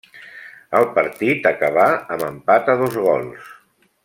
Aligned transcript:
El 0.79 0.87
partit 0.95 1.45
acabà 1.51 1.87
amb 2.17 2.27
empat 2.31 2.75
a 2.75 2.79
dos 2.83 2.99
gols. 3.07 3.57